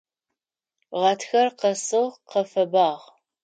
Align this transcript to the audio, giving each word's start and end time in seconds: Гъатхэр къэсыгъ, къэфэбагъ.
Гъатхэр 0.99 1.47
къэсыгъ, 1.59 2.15
къэфэбагъ. 2.29 2.91